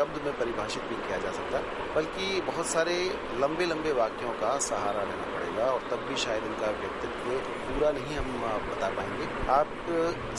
[0.00, 1.58] शब्द में परिभाषित नहीं किया जा सकता,
[1.94, 2.94] बल्कि बहुत सारे
[3.40, 7.26] लंबे लंबे वाक्यों का सहारा लेना पड़ेगा, और तब भी शायद इनका व्यक्तित्व
[7.64, 8.28] पूरा नहीं हम
[8.68, 9.68] बता पाएँगे। आप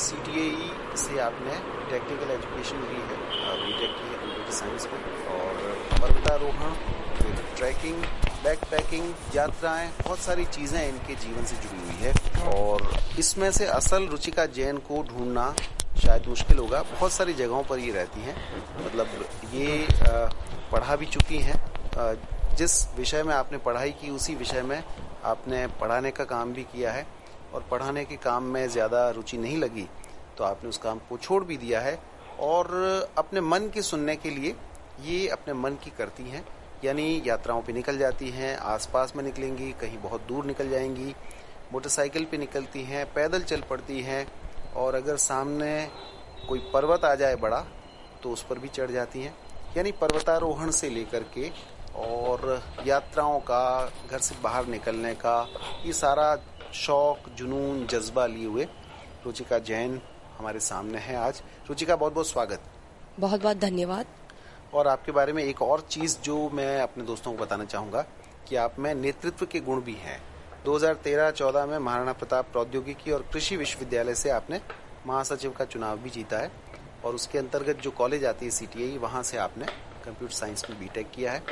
[0.05, 1.57] सी e से आपने
[1.91, 3.17] टेक्निकल एजुकेशन ली है
[3.59, 4.99] बीटेक की है कंप्यूटर साइंस में,
[5.35, 5.53] और
[5.99, 6.73] पर्वतारोहण
[7.57, 8.03] ट्रैकिंग
[8.43, 12.13] बैक पैकिंग यात्राएँ, बहुत सारी चीज़ें इनके जीवन से जुड़ी हुई है,
[12.55, 12.89] और
[13.19, 15.53] इसमें से असल रुचिका जैन को ढूंढना
[16.01, 18.35] शायद मुश्किल होगा। बहुत सारी जगहों पर ये रहती हैं।
[18.77, 19.07] मतलब
[19.53, 19.87] ये
[20.71, 24.83] पढ़ा भी चुकी हैं। जिस विषय में आपने पढ़ाई की, उसी विषय में
[25.25, 27.05] आपने पढ़ाने का काम भी किया है।
[27.53, 29.87] और पढ़ाने के काम में ज़्यादा रुचि नहीं लगी
[30.37, 31.97] तो आपने उस काम को छोड़ भी दिया है।
[32.41, 32.69] और
[33.17, 34.55] अपने मन की सुनने के लिए
[35.03, 36.45] ये अपने मन की करती हैं।
[36.83, 41.13] यानी यात्राओं पे निकल जाती हैं, आसपास में निकलेंगी, कहीं बहुत दूर निकल जाएँगी,
[41.73, 44.25] मोटरसाइकिल पे निकलती हैं, पैदल चल पड़ती हैं।
[44.75, 45.89] और अगर सामने
[46.49, 47.65] कोई पर्वत आ जाए बड़ा
[48.23, 49.35] तो उस पर भी चढ़ जाती हैं।
[49.77, 51.49] यानी पर्वतारोहण से लेकर के
[51.95, 55.35] और यात्राओं का घर से बाहर निकलने का
[55.85, 56.35] ये सारा
[56.73, 58.67] शौक जुनून जज्बा लिए हुए
[59.25, 60.01] रुचिका जैन
[60.37, 62.61] हमारे सामने है आज। रुचिका बहुत बहुत स्वागत।
[63.19, 64.05] बहुत बहुत धन्यवाद।
[64.73, 68.01] और आपके बारे में एक और चीज़ जो मैं अपने दोस्तों को बताना चाहूँगा
[68.49, 70.19] कि आप में नेतृत्व के गुण भी हैं।
[70.65, 74.59] 2013-14 में महाराणा प्रताप प्रौद्योगिकी और कृषि विश्वविद्यालय से आपने
[75.07, 76.51] महासचिव का चुनाव भी जीता है
[77.05, 79.65] और उसके अंतर्गत जो कॉलेज आती है सीटीआई वहाँ से आपने
[80.05, 81.43] कंप्यूटर साइंस में बीटेक किया है।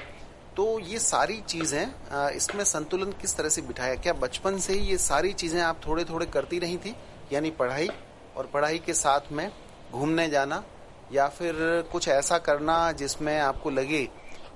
[0.58, 3.96] तो ये सारी चीज़ें इसमें संतुलन किस तरह से बिठाया?
[3.96, 6.96] क्या बचपन से ही ये सारी चीज़ें आप थोड़े थोड़े करती रही थी?
[7.34, 7.90] यानी पढ़ाई
[8.38, 9.50] और पढ़ाई के साथ में
[9.92, 10.64] घूमने जाना
[11.12, 11.56] या फिर
[11.92, 14.04] कुछ ऐसा करना जिसमें आपको लगे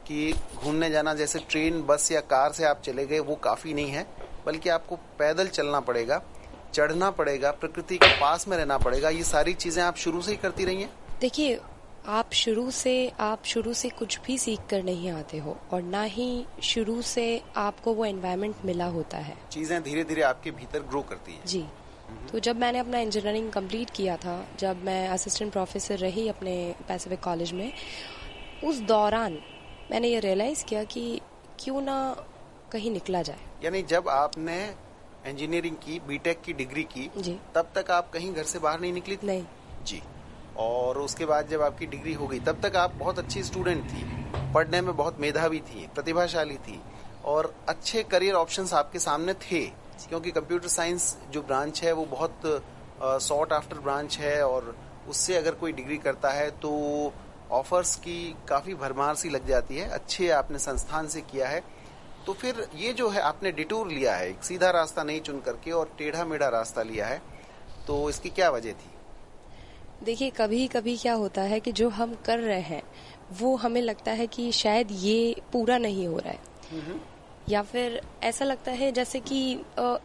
[0.08, 3.92] कि घूमने जाना, जैसे ट्रेन, बस या कार से आप चले गए, वो काफ़ी नहीं
[3.92, 4.06] है।
[4.45, 6.22] बल्कि आपको पैदल चलना पड़ेगा
[6.73, 10.38] चढ़ना पड़ेगा प्रकृति के पास में रहना पड़ेगा ये सारी चीज़ें आप शुरू से ही
[10.38, 10.89] करती रही हैं
[11.22, 11.59] देखिए
[12.08, 16.02] आप शुरू से आप शुरू से कुछ भी सीख कर नहीं आते हो और ना
[16.03, 17.25] ही शुरू से
[17.58, 21.63] आपको वो एनवायरमेंट मिला होता है। चीज़ें धीरे धीरे आपके भीतर ग्रो करती है। जी।
[22.31, 26.56] तो जब मैंने अपना इंजीनियरिंग कंप्लीट किया था जब मैं असिस्टेंट प्रोफेसर रही अपने
[26.88, 27.72] पैसिफिक कॉलेज में
[28.63, 29.38] उस दौरान
[29.91, 31.22] मैंने ये रियलाइज़ किया कि
[31.59, 31.97] क्यों ना
[32.72, 34.56] कहीं निकला जाए। यानी जब आपने
[35.28, 38.94] इंजीनियरिंग की बीटेक की डिग्री की जी। तब तक आप कहीं घर से बाहर नहीं
[38.94, 39.28] निकली थी?
[39.28, 39.46] नहीं।
[39.84, 40.01] जी।
[40.57, 44.03] और उसके बाद जब आपकी डिग्री हो गई तब तक आप बहुत अच्छी स्टूडेंट थी
[44.53, 46.79] पढ़ने में बहुत मेधावी थी प्रतिभाशाली थी
[47.25, 49.66] और अच्छे करियर ऑप्शंस आपके सामने थे
[50.09, 52.63] क्योंकि कंप्यूटर साइंस जो ब्रांच है वो बहुत
[53.24, 54.75] सॉर्ट आफ्टर ब्रांच है और
[55.09, 56.72] उससे अगर कोई डिग्री करता है तो
[57.51, 61.62] ऑफर्स की काफ़ी भरमार सी लग जाती है। अच्छे आपने संस्थान से किया है
[62.28, 65.72] तो फिर ये जो है आपने डिटूर लिया है एक सीधा रास्ता नहीं चुन करके
[65.72, 67.22] और टेढ़ा मेढ़ा रास्ता लिया है
[67.88, 68.89] तो इसकी क्या वजह थी?
[70.03, 72.81] देखिए कभी कभी क्या होता है कि जो हम कर रहे हैं
[73.39, 77.01] वो हमें लगता है कि शायद ये पूरा नहीं हो रहा है।
[77.50, 79.39] या फिर ऐसा लगता है जैसे कि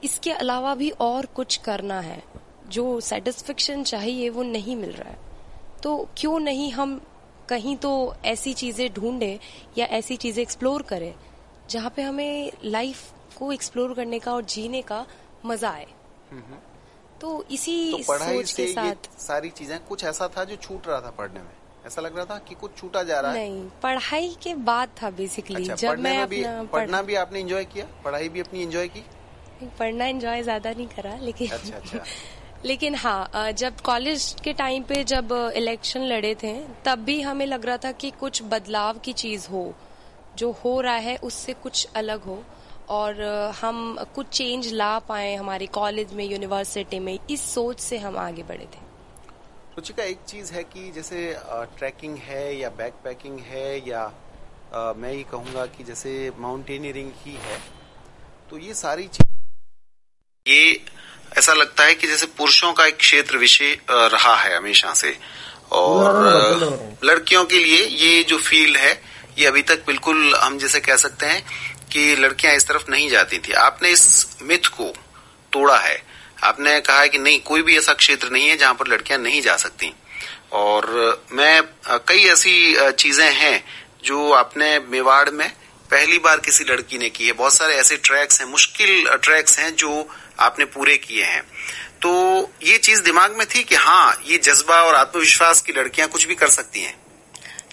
[0.05, 2.23] इसके अलावा भी और कुछ करना है
[2.69, 5.19] जो सेटिस्फेक्शन चाहिए वो नहीं मिल रहा है।
[5.83, 7.01] तो क्यों नहीं हम
[7.49, 9.39] कहीं तो ऐसी चीज़ें ढूंढे
[9.79, 11.15] या ऐसी चीज़ें एक्सप्लोर करें
[11.71, 13.03] जहाँ पे हमें लाइफ
[13.39, 15.05] को एक्सप्लोर करने का और जीने का
[15.47, 15.87] मज़ा आए।
[17.21, 21.01] तो इसी तो पढ़ाई सोच के साथ सारी चीज़ें कुछ ऐसा था जो छूट रहा
[21.01, 21.51] था पढ़ने में?
[21.87, 23.39] ऐसा लग रहा था कि कुछ छूटा जा रहा है?
[23.39, 27.65] नहीं पढ़ाई के बाद था बेसिकली अच्छा, जब मैं भी, अपना पढ़ना भी आपने एंजॉय
[27.65, 27.87] किया?
[28.05, 29.05] पढ़ाई भी अपनी एंजॉय की?
[29.79, 32.05] पढ़ना एंजॉय ज़्यादा नहीं करा लेकिन अच्छा, अच्छा.
[32.65, 37.67] लेकिन हाँ जब कॉलेज के टाइम पे जब इलेक्शन लड़े थे तब भी हमें लग
[37.67, 39.63] रहा था कि कुछ बदलाव की चीज़ हो।
[40.39, 42.43] जो हो रहा है उससे कुछ अलग हो
[42.89, 43.23] और
[43.61, 43.79] हम
[44.15, 48.67] कुछ चेंज ला पाए हमारे कॉलेज में यूनिवर्सिटी में इस सोच से हम आगे बढ़े
[48.67, 48.87] थे।
[49.77, 51.21] रुचिका एक चीज़ है कि जैसे
[51.79, 54.03] ट्रैकिंग है या बैक पैकिंग है या
[54.75, 57.59] आ, मैं ये कहूँगा कि जैसे माउंटेनियरिंग ही है
[58.51, 59.27] तो ये सारी चीज़
[60.47, 60.81] ये
[61.39, 65.17] ऐसा लगता है कि जैसे पुरुषों का एक क्षेत्र विषय रहा है हमेशा से।
[65.73, 66.07] और
[67.05, 68.93] लड़कियों के लिए ये जो फ़ील्ड है
[69.39, 71.43] ये अभी तक बिल्कुल हम जैसे कह सकते हैं
[71.93, 74.85] कि लड़कियाँ इस तरफ़ नहीं जाती थी। आपने इस मिथ को
[75.53, 76.03] तोड़ा है।
[76.45, 79.41] आपने कहा है कि नहीं, कोई भी ऐसा क्षेत्र नहीं है जहाँ पर लड़कियाँ नहीं
[79.43, 79.93] जा सकती।
[80.53, 81.63] और मैं,
[82.09, 83.65] कई ऐसी चीज़ें हैं
[84.05, 85.49] जो आपने मेवाड़ में
[85.91, 89.75] पहली बार किसी लड़की ने की है। बहुत सारे ऐसे ट्रैक्स हैं, मुश्किल ट्रैक्स हैं
[89.75, 90.09] जो
[90.41, 91.43] आपने पूरे किए हैं।
[92.03, 92.11] तो
[92.63, 96.35] ये चीज़ दिमाग में थी कि हाँ ये जज्बा और आत्मविश्वास की लड़कियाँ कुछ भी
[96.35, 97.08] कर सकती हैं।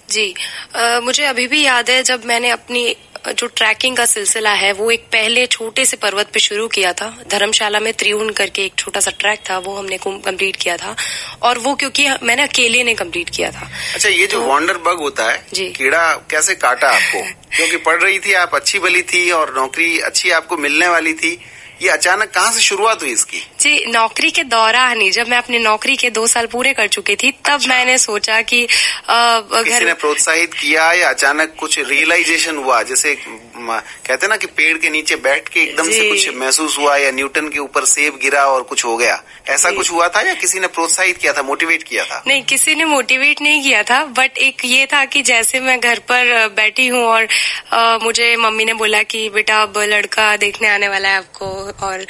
[0.09, 0.33] जी
[0.75, 2.95] आ, मुझे अभी भी याद है जब मैंने अपनी
[3.27, 7.17] जो ट्रैकिंग का सिलसिला है वो एक पहले छोटे से पर्वत पे शुरू किया था।
[7.27, 10.95] धर्मशाला में त्रिउन करके एक छोटा सा ट्रैक था वो हमने कंप्लीट किया था।
[11.41, 14.99] और वो क्योंकि मैंने अकेले ने कंप्लीट किया था। अच्छा ये जो तो, वॉन्डर बग
[14.99, 17.21] होता है जी। कीड़ा कैसे काटा आपको?
[17.57, 21.39] क्योंकि पढ़ रही थी आप अच्छी बली थी और नौकरी अच्छी आपको मिलने वाली थी।
[21.81, 25.59] ये अचानक कहाँ से शुरुआत हुई इसकी जी नौकरी के दौरान ही जब मैं अपनी
[25.59, 29.93] नौकरी के दो साल पूरे कर चुकी थी तब अच्छा। मैंने सोचा कि घर ने
[29.95, 33.15] प्रोत्साहित किया या अचानक कुछ रियलाइजेशन हुआ जैसे
[33.57, 37.47] कहते ना कि पेड़ के नीचे बैठ के एकदम से कुछ महसूस हुआ या न्यूटन
[37.49, 40.67] के ऊपर सेब गिरा और कुछ हो गया। ऐसा कुछ हुआ था या किसी ने
[40.67, 42.23] प्रोत्साहित किया था मोटिवेट किया था?
[42.27, 45.99] नहीं किसी ने मोटिवेट नहीं किया था बट एक ये था कि जैसे मैं घर
[45.99, 47.27] पर बैठी हूँ और
[47.73, 51.45] आ, मुझे मम्मी ने बोला कि बेटा अब लड़का देखने आने वाला है आपको
[51.85, 52.05] और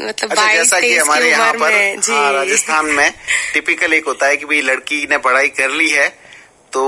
[0.00, 1.72] मतलब अच्छा, जैसा कि हमारे यहाँ पर
[2.10, 3.12] हाँ, राजस्थान में
[3.54, 6.08] टिपिकल एक होता है कि भाई लड़की ने पढ़ाई कर ली है
[6.72, 6.82] तो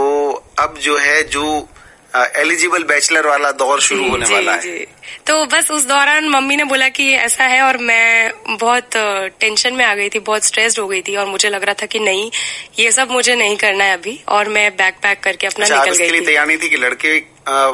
[0.58, 1.68] अब जो है जो
[2.14, 4.78] एलिजिबल बैचलर वाला दौर शुरू होने जी, वाला है।
[5.26, 8.96] तो बस उस दौरान मम्मी ने बोला कि ऐसा है और मैं बहुत
[9.40, 11.86] टेंशन में आ गई थी बहुत स्ट्रेस्ड हो गई थी और मुझे लग रहा था
[11.86, 12.30] कि नहीं
[12.78, 15.96] ये सब मुझे नहीं करना है अभी और मैं बैक पैक करके अपना अच्छा, निकल
[15.96, 17.18] गई थी। तैयारी थी कि लड़के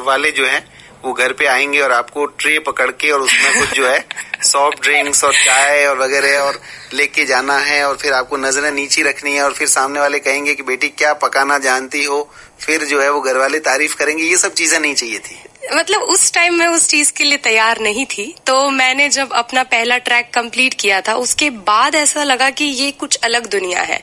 [0.05, 3.69] वाले जो है वो घर पे आएँगे और आपको ट्रे पकड़ के और उसमें कुछ
[3.69, 4.05] जो है
[4.43, 6.61] सॉफ्ट ड्रिंक्स और चाय और वगैरह और
[6.93, 10.53] लेके जाना है और फिर आपको नज़रें नीची रखनी है और फिर सामने वाले कहेंगे
[10.53, 12.31] कि बेटी क्या पकाना जानती हो?
[12.59, 15.39] फिर जो है वो घर वाले तारीफ़ करेंगे। ये सब चीज़ें नहीं चाहिए थी।
[15.75, 19.63] मतलब उस टाइम मैं उस चीज़ के लिए तैयार नहीं थी। तो मैंने जब अपना
[19.63, 24.01] पहला ट्रैक कंप्लीट किया था उसके बाद ऐसा लगा कि ये कुछ अलग दुनिया है।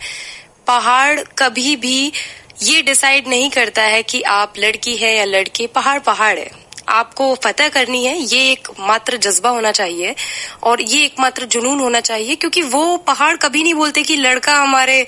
[0.66, 2.12] पहाड़ कभी भी
[2.62, 7.34] ये डिसाइड नहीं करता है कि आप लड़की है या लड़के पहाड़ पहाड़ है। आपको
[7.34, 10.14] फतह करनी है ये एक मात्र जज्बा होना चाहिए
[10.62, 14.52] और ये एक मात्र जुनून होना चाहिए क्योंकि वो पहाड़ कभी नहीं बोलते कि लड़का
[14.52, 15.02] हमारे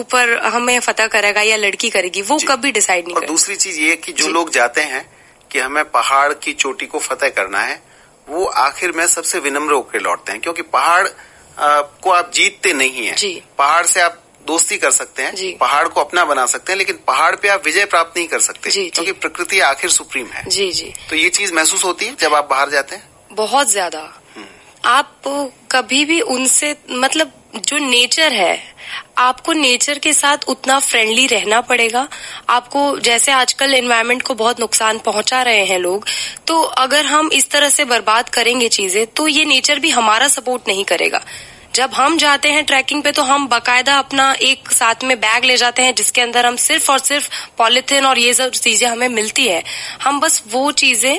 [0.00, 3.96] ऊपर हमें फतह करेगा या लड़की करेगी वो कभी डिसाइड नहीं और दूसरी चीज़ ये
[3.96, 5.10] कि जो लोग जाते हैं
[5.50, 7.82] कि हमें पहाड़ की चोटी को फतेह करना है
[8.28, 11.08] वो आखिर में सबसे विनम्र होकर लौटते हैं क्योंकि पहाड़
[12.02, 16.24] को आप जीतते नहीं है। पहाड़ से आप दोस्ती कर सकते हैं पहाड़ को अपना
[16.24, 19.90] बना सकते हैं लेकिन पहाड़ पे आप विजय प्राप्त नहीं कर सकते क्योंकि प्रकृति आखिर
[19.90, 23.08] सुप्रीम है। जी जी। तो ये चीज़ महसूस होती है जब आप बाहर जाते हैं?
[23.32, 24.00] बहुत ज़्यादा।
[24.36, 24.46] हम्म।
[24.84, 25.22] आप
[25.72, 28.72] कभी भी उनसे मतलब जो नेचर है
[29.18, 32.06] आपको नेचर के साथ उतना फ्रेंडली रहना पड़ेगा।
[32.48, 36.06] आपको जैसे आजकल एनवायरमेंट को बहुत नुकसान पहुँचा रहे हैं लोग
[36.46, 40.68] तो अगर हम इस तरह से बर्बाद करेंगे चीज़ें तो ये नेचर भी हमारा सपोर्ट
[40.68, 41.20] नहीं करेगा।
[41.74, 45.56] जब हम जाते हैं ट्रैकिंग पे तो हम बाकायदा अपना एक साथ में बैग ले
[45.56, 47.28] जाते हैं, जिसके अंदर हम सिर्फ़ और सिर्फ़
[47.58, 49.62] पॉलिथिन और ये सब चीज़ें हमें मिलती है।
[50.02, 51.18] हम बस वो चीज़ें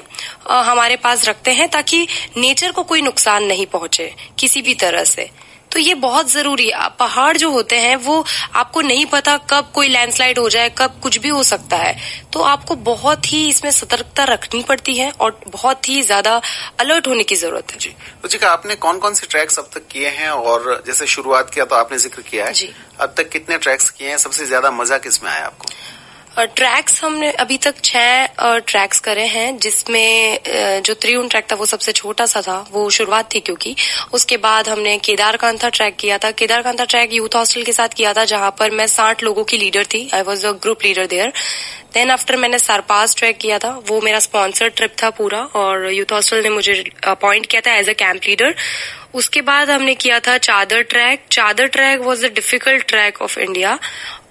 [0.49, 2.07] हमारे पास रखते हैं ताकि
[2.37, 5.29] नेचर को कोई नुकसान नहीं पहुँचे, किसी भी तरह से।
[5.71, 8.23] तो ये बहुत ज़रूरी है। पहाड़ जो होते हैं वो
[8.55, 11.95] आपको नहीं पता कब कोई लैंडस्लाइड हो जाए कब कुछ भी हो सकता है।
[12.33, 16.35] तो आपको बहुत ही इसमें सतर्कता रखनी पड़ती है और बहुत ही ज़्यादा
[16.79, 17.89] अलर्ट होने की ज़रूरत है। जी।
[18.23, 20.29] रुचिका आपने कौन कौन से ट्रैक्स अब तक किए हैं?
[20.29, 22.69] और जैसे शुरुआत किया तो आपने ज़िक्र किया है। जी।
[22.99, 24.17] अब तक कितने ट्रैक्स किए हैं?
[24.19, 25.71] सबसे ज़्यादा मज़ा किसमें आया आपको?
[26.37, 28.25] ट्रैक्स हमने अभी तक छह
[28.59, 30.39] ट्रैक्स करे हैं, जिसमें
[30.83, 33.75] जो त्रिउन ट्रैक था वो सबसे छोटा सा था, वो शुरुआत थी क्योंकि
[34.13, 38.25] उसके बाद हमने केदारकांथा ट्रैक किया था। केदारकांथा ट्रैक यूथ हॉस्टल के साथ किया था,
[38.25, 41.33] जहाँ पर मैं साठ लोगों की लीडर थी। I was a group leader there
[41.93, 46.13] then after मैंने सरपास ट्रैक किया था, वो मेरा स्पॉन्सर ट्रिप था पूरा, और यूथ
[46.13, 48.55] हॉस्टल ने मुझे अपॉइंट किया था एज अ कैंप लीडर
[49.13, 51.25] उसके बाद हमने किया था Chadar track.
[51.31, 53.77] Chadar track was the difficult track of India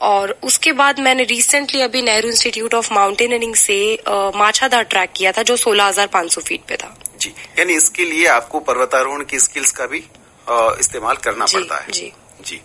[0.03, 3.79] और उसके बाद मैंने रिसेंटली अभी नेहरू इंस्टीट्यूट ऑफ़ माउंटेनियरिंग से
[4.37, 8.05] माछाधार ट्रैक किया था जो सोलह हज़ार पाँच सौ फीट पे था। जी यानी इसके
[8.05, 10.05] लिए आपको पर्वतारोहण की स्किल्स का भी
[10.81, 12.13] इस्तेमाल करना जी, पड़ता है। जी।
[12.45, 12.61] जी।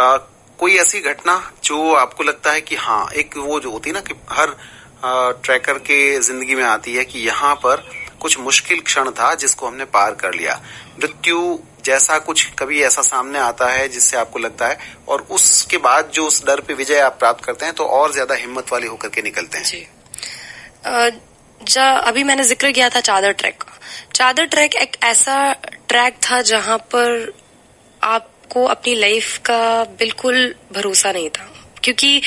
[0.00, 0.16] आ,
[0.58, 4.00] कोई ऐसी घटना जो आपको लगता है कि हाँ एक वो जो होती है ना
[4.00, 4.56] कि हर
[5.44, 7.84] ट्रैकर के ज़िंदगी में आती है कि यहाँ पर
[8.20, 10.60] कुछ मुश्किल क्षण था जिसको हमने पार कर लिया।
[10.98, 16.10] मृत्यु जैसा कुछ कभी ऐसा सामने आता है जिससे आपको लगता है, और उसके बाद
[16.14, 19.08] जो उस डर पे विजय आप प्राप्त करते हैं तो और ज़्यादा हिम्मत वाले होकर
[19.08, 19.86] के निकलते हैं। जी।
[21.60, 23.78] जा, अभी मैंने ज़िक्र किया था चादर ट्रैक का।
[24.14, 25.52] चादर ट्रैक एक ऐसा
[25.88, 27.32] ट्रैक था जहाँ पर
[28.02, 31.48] आपको अपनी लाइफ का बिल्कुल भरोसा नहीं था।
[31.86, 32.20] क्योंकि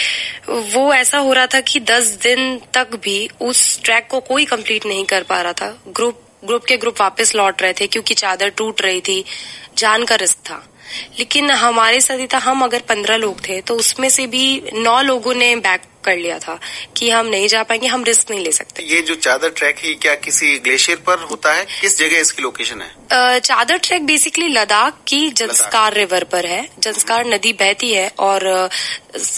[0.74, 4.86] वो ऐसा हो रहा था कि दस दिन तक भी उस ट्रैक को कोई कंप्लीट
[4.86, 8.50] नहीं कर पा रहा था। ग्रुप ग्रुप के ग्रुप वापस लौट रहे थे क्योंकि चादर
[8.50, 9.24] टूट रही थी,
[9.78, 10.64] जान का रिस्क था।
[11.20, 15.02] लेकिन हमारे साथ ही था, हम अगर पंद्रह लोग थे तो उसमें से भी नौ
[15.02, 16.60] लोगों ने बैक कर लिया था
[16.98, 19.94] कि हम नहीं जा पाएँगे हम रिस्क नहीं ले सकते। ये जो चादर ट्रैक है
[19.98, 21.66] क्या किसी ग्लेशियर पर होता है?
[21.82, 23.40] किस जगह इसकी लोकेशन है?
[23.42, 28.48] चादर ट्रैक बेसिकली लद्दाख की जंस्कार रिवर पर है। जंस्कार नदी बहती है और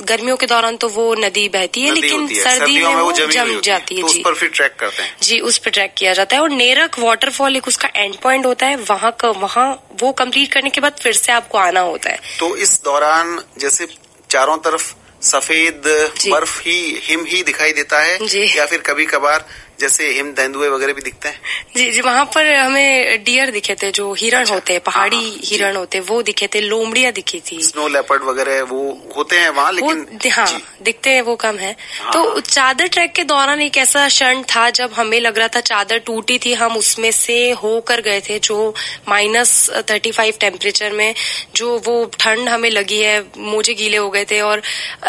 [0.02, 3.96] गर्मियों के दौरान तो वो नदी बहती है लेकिन है। सर्दी में वो जम जाती
[3.96, 6.36] है तो जी। उस पर फिर ट्रैक करते हैं। जी उस पर ट्रैक किया जाता
[6.36, 9.68] है और नेरक वाटरफॉल एक उसका एंड पॉइंट होता है। वहाँ वहाँ
[10.02, 13.88] वो कंप्लीट करने के बाद फिर से आपको आना होता है। तो इस दौरान जैसे
[14.30, 15.82] चारों तरफ़ सफ़ेद
[16.28, 18.18] बर्फ़ ही हिम ही दिखाई देता है
[18.58, 19.46] या फिर कभी कभार
[19.80, 21.40] जैसे हिम तेंदुए वगैरह भी दिखते हैं।
[21.76, 25.24] जी जी वहाँ पर हमें डियर दिखे थे जो हिरण अच्छा, होते हैं पहाड़ी हाँ,
[25.26, 28.82] हाँ हिरण होते हैं वो दिखे थे लोमड़िया दिखी थी। स्नो लेपर्ड वगैरह वो
[29.16, 33.24] होते हैं वहाँ लेकिन हाँ दिखते हैं वो कम है। हाँ, तो चादर ट्रैक के
[33.24, 37.12] दौरान एक ऐसा क्षण था जब हमें लग रहा था चादर टूटी थी हम उसमें
[37.12, 38.74] से होकर गए थे जो
[39.10, 41.14] माइनस थर्टी फाइव टेम्परेचर में
[41.56, 44.62] जो वो ठंड हमें लगी है मोजे गीले हो गए थे और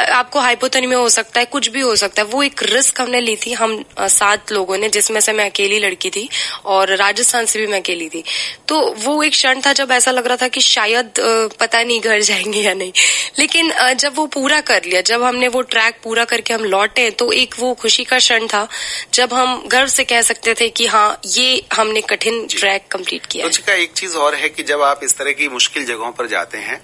[0.02, 3.36] आपको हाइपोथेनिया हो सकता है, कुछ भी हो सकता है। वो एक रिस्क हमने ली
[3.36, 6.28] थी, हम सात लोगों ने, जिसमें से मैं अकेली लड़की थी
[6.64, 8.22] और राजस्थान से भी मैं अकेली थी।
[8.68, 11.12] तो वो एक क्षण था जब ऐसा लग रहा था कि शायद
[11.60, 12.92] पता नहीं घर जाएँगे या नहीं।
[13.38, 17.30] लेकिन जब वो पूरा कर लिया, जब हमने वो ट्रैक पूरा करके हम लौटे तो
[17.32, 18.66] एक वो खुशी का क्षण था,
[19.14, 23.48] जब हम गर्व से कह सकते थे कि हाँ ये हमने कठिन ट्रैक कंप्लीट किया
[23.66, 26.58] का एक चीज़ और है कि जब आप इस तरह की मुश्किल जगहों पर जाते
[26.58, 26.80] हैं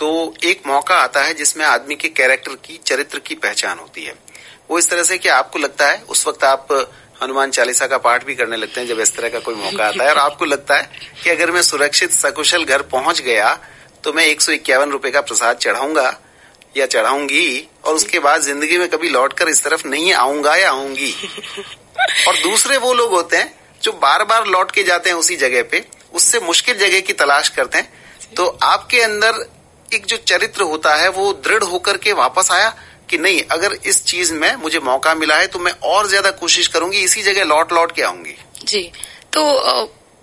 [0.00, 4.14] तो एक मौका आता है जिसमें आदमी के कैरेक्टर की, चरित्र की पहचान होती है।
[4.70, 6.68] वो इस तरह से कि आपको लगता है, उस वक्त आप,
[7.22, 10.04] हनुमान चालीसा का पाठ भी करने लगते हैं जब इस तरह का कोई मौका आता
[10.04, 10.90] है और आपको लगता है
[11.22, 13.52] कि अगर मैं सुरक्षित, सकुशल घर पहुँच गया
[14.04, 16.16] तो मैं एक सौ इक्यावन रुपये का प्रसाद चढ़ाऊँगा
[16.76, 21.14] या चढ़ाऊँगी और उसके बाद ज़िंदगी में कभी लौटकर इस तरफ़ नहीं आऊँगा या आऊँगी।
[22.28, 25.62] और दूसरे वो लोग होते हैं जो बार बार लौट के जाते हैं उसी जगह
[25.62, 29.46] पे, उससे मुश्किल जगह की तलाश करते हैं। तो आपके अंदर
[29.92, 32.74] एक जो चरित्र होता है, वो दृढ़ होकर के वापस आया
[33.08, 36.66] कि नहीं, अगर इस चीज़ में मुझे मौका मिला है तो मैं और ज़्यादा कोशिश
[36.68, 38.90] करूँगी, इसी जगह लौट लौट के आऊँगी। जी।
[39.32, 39.42] तो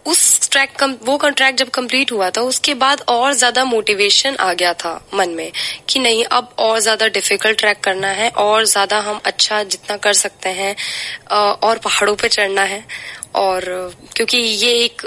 [0.06, 4.74] उस ट्रैक वो ट्रैक जब कंप्लीट हुआ था, उसके बाद और ज़्यादा मोटिवेशन आ गया
[4.76, 5.52] था मन में
[5.90, 10.14] कि नहीं, अब और ज़्यादा डिफ़िकल्ट ट्रैक करना है, और ज़्यादा हम अच्छा जितना कर
[10.16, 10.76] सकते हैं
[11.62, 12.84] और पहाड़ों पे चढ़ना है।
[13.36, 13.64] और,
[14.16, 15.02] क्योंकि ये एक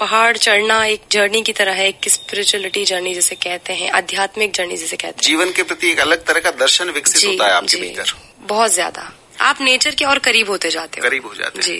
[0.00, 4.76] पहाड़ चढ़ना एक जर्नी की तरह है एक स्पिरिचुअलिटी जर्नी जिसे कहते हैं आध्यात्मिक जर्नी
[4.76, 7.80] जिसे कहते हैं। जीवन के प्रति एक अलग तरह का दर्शन विकसित होता है आपके
[7.80, 8.12] भीतर।
[8.46, 11.74] बहुत ज़्यादा। आप नेचर के और करीब होते जाते हो। करीब हो जाते जी।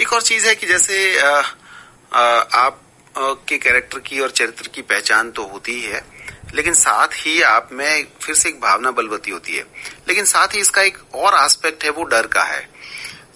[0.00, 1.42] एक और चीज़ है कि जैसे आ,
[2.12, 2.80] आ, आप
[3.14, 6.02] आ, के कैरेक्टर की और चरित्र की पहचान तो होती ही है
[6.54, 9.64] लेकिन साथ ही आप में फिर से एक भावना बलवती होती है।
[10.08, 12.68] लेकिन साथ ही इसका एक और एस्पेक्ट है वो डर का है।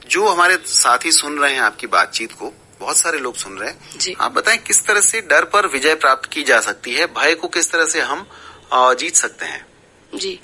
[0.08, 2.52] जो हमारे साथी सुन रहे हैं आपकी बातचीत को
[2.84, 5.94] बहुत सारे लोग सुन रहे हैं। जी। आप बताएँ किस तरह से डर पर विजय
[5.94, 7.06] प्राप्त की जा सकती है?
[7.14, 8.26] भय को किस तरह से हम
[8.74, 9.66] जीत सकते हैं?
[10.14, 10.40] जी।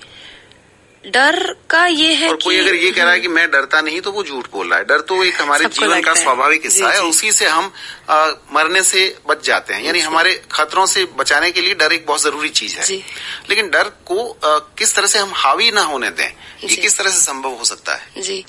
[1.05, 4.01] डर का ये है और कोई अगर ये कह रहा है कि मैं डरता नहीं
[4.01, 7.01] तो वो झूठ बोल रहा है। डर तो एक हमारे जीवन का स्वाभाविक हिस्सा है
[7.03, 7.73] उसी से हम
[8.11, 12.05] आ, मरने से बच जाते हैं। यानी हमारे खतरों से बचाने के लिए डर एक
[12.07, 12.97] बहुत ज़रूरी चीज़ है।
[13.51, 16.29] लेकिन डर को आ, किस तरह से हम हावी ना होने दें
[16.65, 18.23] ये किस तरह से संभव हो सकता है?
[18.23, 18.45] जी।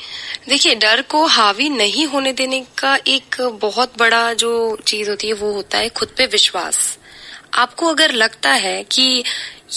[0.50, 5.34] देखिए डर को हावी नहीं होने देने का एक बहुत बड़ा जो चीज़ होती है
[5.34, 6.98] वो होता है खुद पे विश्वास।
[7.53, 9.24] आपको अगर लगता है कि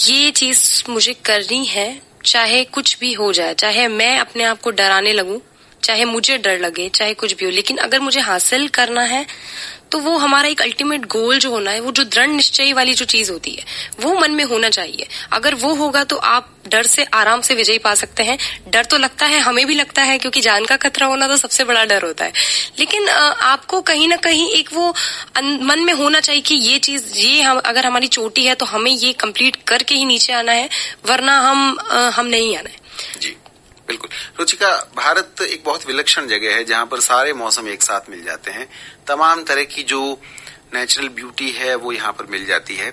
[0.07, 4.71] ये चीज़ मुझे करनी है चाहे कुछ भी हो जाए, चाहे मैं अपने आप को
[4.71, 5.39] डराने लगूं,
[5.83, 9.25] चाहे मुझे डर लगे, चाहे कुछ भी हो, लेकिन अगर मुझे हासिल करना है
[9.95, 13.05] तो वो हमारा एक अल्टीमेट गोल जो होना है, वो जो दृढ़ निश्चय वाली जो
[13.05, 13.63] चीज़ होती है,
[13.99, 17.77] वो मन में होना चाहिए। अगर वो होगा तो आप डर से, आराम से विजय
[17.77, 18.37] पा सकते हैं।
[18.67, 21.63] डर तो लगता है, हमें भी लगता है, क्योंकि जान का खतरा होना तो सबसे
[21.63, 22.33] बड़ा डर होता है।
[22.79, 24.93] लेकिन आपको कहीं ना कहीं एक वो
[25.37, 28.91] मन में होना चाहिए कि ये चीज़, ये हम, अगर हमारी चोटी है तो हमें
[28.91, 30.69] ये कंप्लीट करके ही नीचे आना है,
[31.05, 31.77] वरना हम
[32.13, 33.35] हम नहीं आना है। जी।
[33.87, 38.23] बिल्कुल। रुचिका, भारत एक बहुत विलक्षण जगह है जहाँ पर सारे मौसम एक साथ मिल
[38.23, 38.67] जाते हैं।
[39.07, 40.01] तमाम तरह की जो
[40.73, 42.91] नेचुरल ब्यूटी है, वो यहाँ पर मिल जाती है।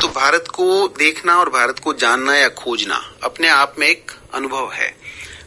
[0.00, 4.70] तो भारत को देखना और भारत को जानना या खोजना अपने आप में एक अनुभव
[4.72, 4.94] है।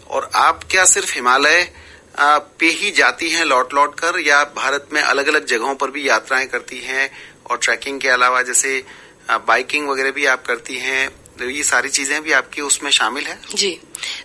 [0.10, 1.72] और आप क्या सिर्फ़ हिमालय
[2.20, 6.08] पे ही जाती हैं लौट लौट कर, या भारत में अलग अलग जगहों पर भी
[6.10, 7.10] यात्राएँ करती हैं
[7.50, 8.84] और ट्रैकिंग के अलावा जैसे
[9.32, 11.10] बाइकिंग वगैरह भी आप करती हैं?
[11.42, 13.38] ये सारी चीज़ें भी आपकी उसमें शामिल है?
[13.56, 13.80] जी।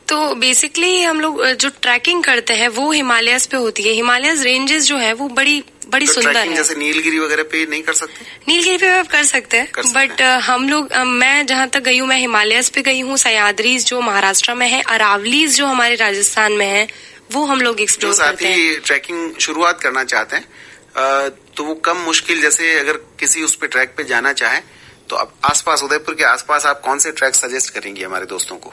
[0.09, 4.85] तो बेसिकली हम लोग जो ट्रैकिंग करते हैं वो हिमालयस पे होती है। हिमालयस रेंजेस
[4.85, 8.25] जो है वो बड़ी बड़ी तो सुंदर है। जैसे नीलगिरी वगैरह पे नहीं कर सकते?
[8.49, 12.19] नीलगिरी पे आप कर सकते हैं बट हम लोग मैं जहाँ तक गई हूँ मैं
[12.19, 16.87] हिमालयस पे गई हूँ सयाद्रीज जो महाराष्ट्र में है अरावलीज जो हमारे राजस्थान में है
[17.33, 22.41] वो हम लोग एक्सप्लोर करते हैं ट्रैकिंग शुरुआत करना चाहते हैं तो वो कम मुश्किल
[22.41, 24.61] जैसे अगर किसी उस पे ट्रैक पे जाना चाहे
[25.09, 28.73] तो अब आसपास उदयपुर के आसपास आप कौन से ट्रैक सजेस्ट करेंगे हमारे दोस्तों को?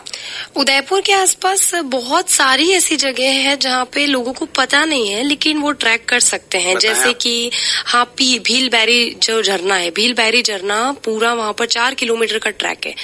[0.56, 5.24] उदयपुर के आसपास बहुत सारी ऐसी जगह है जहाँ पे लोगों को पता नहीं है
[5.24, 7.52] लेकिन वो ट्रैक कर सकते हैं। जैसे कि
[7.86, 12.50] हाँ भील बैरी जो झरना है भील बैरी झरना पूरा वहाँ पर चार किलोमीटर का
[12.50, 12.96] ट्रैक है।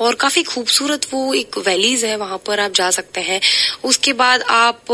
[0.00, 3.40] और काफ़ी खूबसूरत वो एक वैलीज है वहाँ पर आप जा सकते हैं।
[3.84, 4.84] उसके बाद आप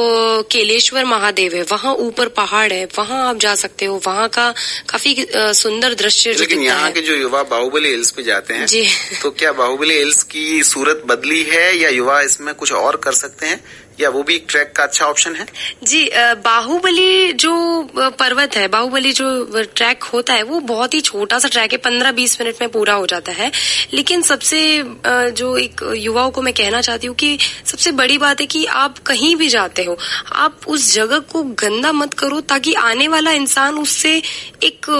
[0.52, 4.48] केलेश्वर महादेव है वहाँ ऊपर पहाड़ है वहाँ आप जा सकते हो। वहाँ का
[4.88, 8.86] काफ़ी सुंदर दृश्य लेकिन यहाँ के जो युवा बाहुबली हिल्स पे जाते हैं जी।
[9.22, 13.46] तो क्या बाहुबली हिल्स की सूरत बदली है या युवा इसमें कुछ और कर सकते
[13.46, 13.64] हैं?
[14.00, 15.46] या वो भी एक ट्रैक का अच्छा ऑप्शन है?
[15.82, 16.08] जी
[16.44, 17.52] बाहुबली जो
[17.96, 22.12] पर्वत है बाहुबली जो ट्रैक होता है वो बहुत ही छोटा सा ट्रैक है पंद्रह
[22.12, 23.50] बीस मिनट में पूरा हो जाता है।
[23.92, 24.60] लेकिन सबसे
[25.32, 28.98] जो एक युवाओं को मैं कहना चाहती हूँ कि सबसे बड़ी बात है कि आप
[29.06, 29.96] कहीं भी जाते हो
[30.36, 34.16] आप उस जगह को गंदा मत करो ताकि आने वाला इंसान उससे
[34.62, 34.90] एक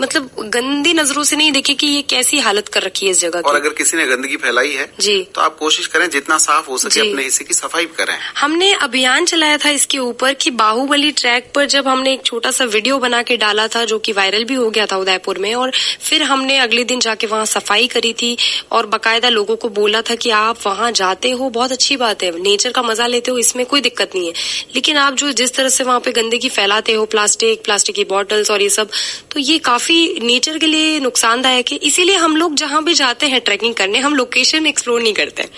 [0.00, 3.40] मतलब गंदी नज़रों से नहीं देखे कि ये कैसी हालत कर रखी है इस जगह
[3.40, 6.78] और अगर किसी ने गंदगी फैलाई है जी। तो आप कोशिश करें जितना साफ़ हो
[6.78, 11.50] सके अपने हिस्से की सफ़ाई करें। हमने अभियान चलाया था इसके ऊपर कि बाहुबली ट्रैक
[11.54, 14.54] पर जब हमने एक छोटा सा वीडियो बना के डाला था, जो कि वायरल भी
[14.54, 18.36] हो गया था उदयपुर में, और फिर हमने अगले दिन जाके वहाँ सफ़ाई करी थी,
[18.72, 22.30] और बाकायदा लोगों को बोला था कि आप वहाँ जाते हो, बहुत अच्छी बात है,
[22.42, 24.32] नेचर का मज़ा लेते हो, इसमें कोई दिक्कत नहीं है।
[24.74, 28.50] लेकिन आप जो जिस तरह से वहाँ पे गंदगी फैलाते हो, प्लास्टिक प्लास्टिक की बॉटल्स
[28.50, 28.90] और ये सब
[29.32, 33.40] तो ये काफ़ी नेचर के लिए नुकसानदायक है। इसीलिए हम लोग जहाँ भी जाते हैं
[33.40, 35.48] ट्रैकिंग करने, हम लोकेशन एक्सप्लोर नहीं करते।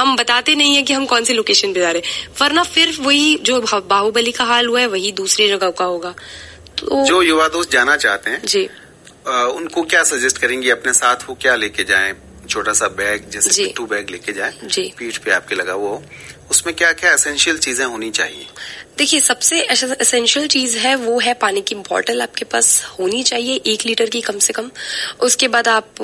[0.00, 2.02] हम बताते नहीं है कि हम कौन सी लोकेशन पे जा रहे
[2.40, 6.14] वरना फिर वही जो बाहुबली का हाल हुआ है वही दूसरी जगह का होगा।
[6.78, 8.68] तो जो युवा दोस्त जाना चाहते हैं जी।
[9.28, 10.70] आ, उनको क्या सजेस्ट करेंगे?
[10.70, 12.14] अपने साथ वो क्या लेके जाए?
[12.48, 14.54] छोटा सा बैग जैसे टू बैग लेके जाए?
[14.98, 16.02] पीठ पे आपके लगा हुआ हो।
[16.50, 18.46] उसमें क्या क्या एसेंशियल चीज़ें होनी चाहिए?
[19.00, 22.66] देखिए सबसे एसेंशियल चीज़ है वो है पानी की बॉटल आपके पास
[22.98, 24.70] होनी चाहिए एक लीटर की कम से कम।
[25.20, 26.02] उसके बाद आप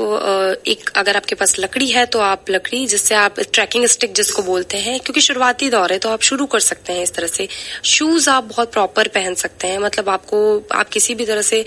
[0.67, 4.77] एक अगर आपके पास लकड़ी है तो आप लकड़ी जिससे आप ट्रैकिंग स्टिक जिसको बोलते
[4.77, 7.49] हैं क्योंकि शुरुआती दौर है तो आप शुरू कर सकते हैं इस तरह से।
[7.85, 10.41] शूज़ आप बहुत प्रॉपर पहन सकते हैं मतलब आपको
[10.73, 11.65] आप किसी भी तरह से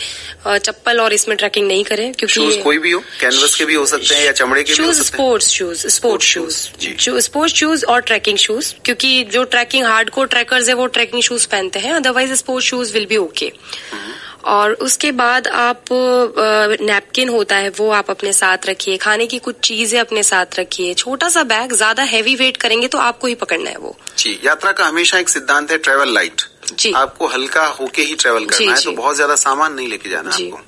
[0.48, 3.86] चप्पल और इसमें ट्रैकिंग नहीं करें क्योंकि शूज़ कोई भी हो कैनवस के भी हो
[3.86, 8.74] सकते हैं या चमड़े के shoes sports shoes sports shoes sports shoes और ट्रैकिंग शूज़
[8.86, 12.68] क्योंकि जो ट्रैकिंग हार्ड कोर ट्रैकर्स है वो ट्रैकिंग ट्रैकिंग शूज़ पहनते हैं otherwise sports
[12.68, 13.52] shoes will be okay
[14.46, 15.86] और उसके बाद आप
[16.82, 20.94] नैपकिन होता है वो आप अपने साथ रखिए खाने की कुछ चीज़ें अपने साथ रखिए।
[20.94, 24.72] छोटा सा बैग ज़्यादा हैवी वेट करेंगे तो आपको ही पकड़ना है वो। जी यात्रा
[24.72, 26.42] का हमेशा एक सिद्धांत है ट्रेवल लाइट
[26.74, 28.86] जी। आपको हल्का होके ही ट्रेवल करना जी, है जी.
[28.86, 30.62] तो बहुत ज़्यादा सामान नहीं लेके जाना आपको।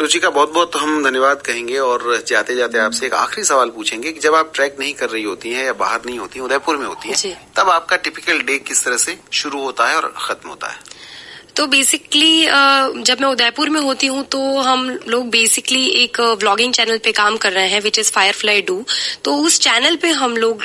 [0.00, 3.70] तो रुचि का बहुत बहुत हम धन्यवाद कहेंगे और जाते जाते आपसे एक आखिरी सवाल
[3.70, 6.76] पूछेंगे कि जब आप ट्रैक नहीं कर रही होती हैं या बाहर नहीं होती उदयपुर
[6.76, 10.48] में होती हैं तब आपका टिपिकल डे किस तरह से शुरू होता है और खत्म
[10.48, 10.78] होता है?
[11.56, 12.44] तो बेसिकली
[13.04, 17.36] जब मैं उदयपुर में होती हूँ तो हम लोग बेसिकली एक व्लॉगिंग चैनल पे काम
[17.36, 18.84] कर रहे हैं विच इज़ फायरफ्लाई डू
[19.24, 20.64] तो उस चैनल पे हम लोग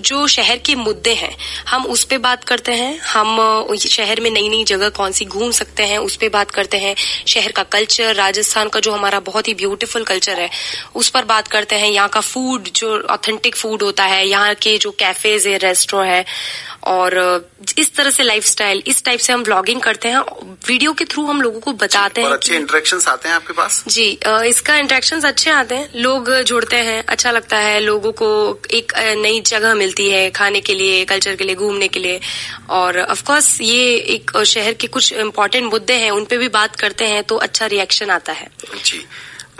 [0.00, 1.34] जो शहर के मुद्दे हैं
[1.68, 5.50] हम उस पे बात करते हैं। हम शहर में नई नई जगह कौन सी घूम
[5.52, 6.94] सकते हैं उस पर बात करते हैं।
[7.28, 10.50] शहर का कल्चर राजस्थान का जो हमारा बहुत ही ब्यूटीफुल कल्चर है
[10.94, 14.76] उस पर बात करते हैं। यहाँ का फ़ूड जो ऑथेंटिक फ़ूड होता है यहाँ के
[14.78, 16.24] जो कैफेज है रेस्टोरेंट है
[16.88, 17.18] और
[17.78, 20.20] इस तरह से लाइफस्टाइल इस टाइप से हम ब्लॉगिंग करते हैं।
[20.68, 23.82] वीडियो के थ्रू हम लोगों को बताते हैं अच्छे इंटरेक्शन आते हैं आपके पास?
[23.88, 24.06] जी
[24.48, 28.28] इसका इंटरेक्शन अच्छे आते हैं। लोग जुड़ते हैं अच्छा लगता है। लोगों को
[28.72, 32.20] एक नई जगह मिलती है खाने के लिए कल्चर के लिए, घूमने के लिए।
[32.70, 37.06] और ऑफकोर्स ये एक शहर के कुछ इम्पोर्टेंट मुद्दे हैं, उन पे भी बात करते
[37.06, 38.48] हैं तो अच्छा रिएक्शन आता है।
[38.84, 39.04] जी।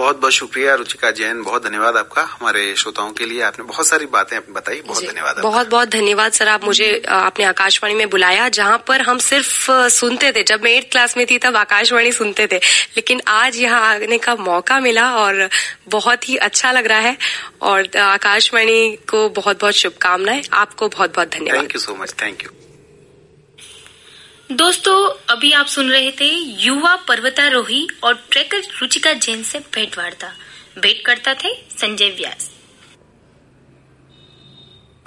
[0.01, 4.07] बहुत बहुत शुक्रिया रुचिका जैन बहुत धन्यवाद आपका हमारे श्रोताओं के लिए। आपने बहुत सारी
[4.07, 8.79] बातें बताई बहुत धन्यवाद बहुत बहुत धन्यवाद सर आप मुझे आपने आकाशवाणी में बुलाया जहाँ
[8.89, 12.57] पर हम सिर्फ़ सुनते थे। जब मैं एट्थ क्लास में थी तब आकाशवाणी सुनते थे।
[12.97, 15.49] लेकिन आज यहाँ आने का मौका मिला और
[15.89, 17.17] बहुत ही अच्छा लग रहा है
[17.63, 22.43] और आकाशवाणी को बहुत बहुत शुभकामनाएँ। आपको बहुत बहुत धन्यवाद। Thank you so much thank
[22.43, 22.70] you
[24.53, 24.95] दोस्तों,
[25.29, 26.29] अभी आप सुन रहे थे
[26.63, 30.33] युवा पर्वतारोही और ट्रेकर रुचिका जैन से भेंट वार्ता
[30.79, 32.51] भेंट करता थे संजय व्यास।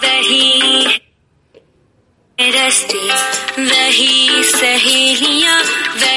[0.04, 0.86] वही
[2.38, 3.02] रस्ते,
[3.64, 6.12] वही सहेलियाँ, वही